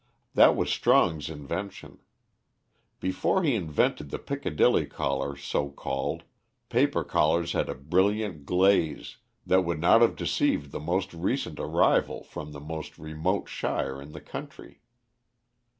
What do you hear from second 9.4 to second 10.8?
that would not have deceived the